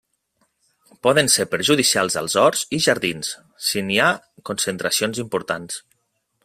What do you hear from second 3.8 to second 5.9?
n'hi ha concentracions importants.